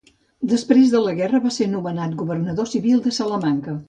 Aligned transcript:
Després 0.53 0.93
de 0.95 1.01
la 1.03 1.11
guerra 1.19 1.41
va 1.43 1.51
ser 1.57 1.67
nomenat 1.73 2.15
Governador 2.21 2.71
civil 2.73 3.05
de 3.09 3.15
Salamanca. 3.19 3.77